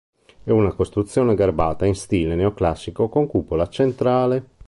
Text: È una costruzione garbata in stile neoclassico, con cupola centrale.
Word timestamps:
È 0.43 0.49
una 0.49 0.71
costruzione 0.73 1.35
garbata 1.35 1.85
in 1.85 1.93
stile 1.93 2.33
neoclassico, 2.33 3.07
con 3.07 3.27
cupola 3.27 3.69
centrale. 3.69 4.43